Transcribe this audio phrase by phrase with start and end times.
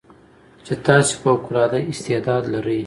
[0.65, 2.67] چې تاسې فوق العاده استعداد لرٸ